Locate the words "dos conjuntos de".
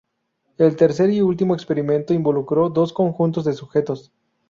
2.71-3.53